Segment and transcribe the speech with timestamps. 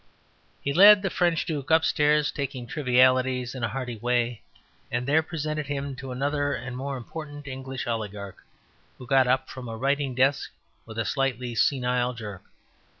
[0.63, 4.41] He led the French Duke upstairs, talking trivialties in a hearty way,
[4.91, 8.43] and there presented him to another and more important English oligarch,
[8.97, 10.49] who got up from a writing desk
[10.87, 12.41] with a slightly senile jerk.